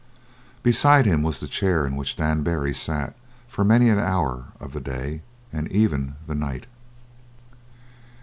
[0.63, 3.15] Beside him was the chair in which Dan Barry sat
[3.47, 5.21] for many an hour of the day
[5.53, 6.65] and even the night.